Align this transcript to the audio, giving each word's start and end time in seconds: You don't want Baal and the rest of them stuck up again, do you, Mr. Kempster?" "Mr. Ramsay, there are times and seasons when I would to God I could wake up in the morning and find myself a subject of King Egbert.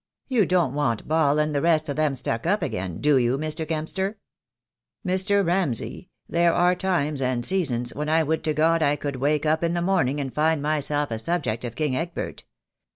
You 0.27 0.47
don't 0.47 0.73
want 0.73 1.07
Baal 1.07 1.37
and 1.37 1.53
the 1.53 1.61
rest 1.61 1.87
of 1.87 1.95
them 1.95 2.15
stuck 2.15 2.47
up 2.47 2.63
again, 2.63 3.01
do 3.01 3.17
you, 3.19 3.37
Mr. 3.37 3.67
Kempster?" 3.69 4.17
"Mr. 5.05 5.45
Ramsay, 5.45 6.09
there 6.27 6.53
are 6.55 6.73
times 6.73 7.21
and 7.21 7.45
seasons 7.45 7.93
when 7.93 8.09
I 8.09 8.23
would 8.23 8.43
to 8.45 8.53
God 8.55 8.81
I 8.81 8.95
could 8.95 9.17
wake 9.17 9.45
up 9.45 9.63
in 9.63 9.75
the 9.75 9.79
morning 9.83 10.19
and 10.19 10.33
find 10.33 10.59
myself 10.59 11.11
a 11.11 11.19
subject 11.19 11.63
of 11.63 11.75
King 11.75 11.95
Egbert. 11.95 12.45